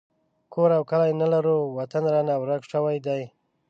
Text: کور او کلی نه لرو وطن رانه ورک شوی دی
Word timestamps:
کور 0.53 0.69
او 0.77 0.83
کلی 0.91 1.11
نه 1.21 1.27
لرو 1.33 1.57
وطن 1.77 2.03
رانه 2.13 2.33
ورک 2.41 2.61
شوی 2.71 2.97
دی 3.05 3.23